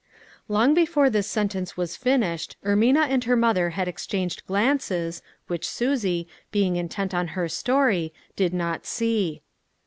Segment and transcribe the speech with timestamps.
[0.47, 6.27] Long before this sentence was finished, Ermina and her mother had exchanged glances which Susie,
[6.51, 9.43] being intent on her story, did not see.